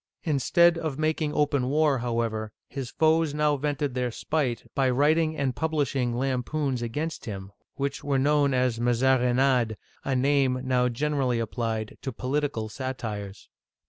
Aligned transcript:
Instead 0.23 0.79
of 0.79 0.97
making 0.97 1.31
open 1.31 1.69
war, 1.69 1.99
however, 1.99 2.51
his 2.67 2.89
foes 2.89 3.35
now 3.35 3.55
vented 3.55 3.93
their 3.93 4.09
spite 4.09 4.63
by 4.73 4.89
writing 4.89 5.37
and 5.37 5.55
publishing 5.55 6.15
lampoons 6.15 6.81
against 6.81 7.25
him, 7.25 7.51
which 7.75 8.03
were 8.03 8.17
known 8.17 8.51
as" 8.51 8.79
Mazarinades," 8.79 9.75
a 10.03 10.15
name 10.15 10.59
now 10.63 10.89
generally 10.89 11.37
applied 11.39 11.99
to 12.01 12.11
poli 12.11 12.41
tical 12.41 12.67
satires. 12.71 13.47